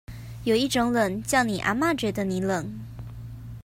[0.45, 2.73] 有一種冷，叫你阿嘛覺得你冷